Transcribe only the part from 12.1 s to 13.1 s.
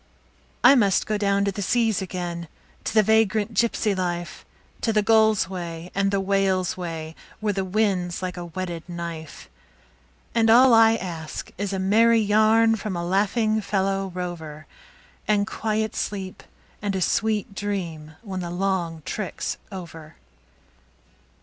yarn from a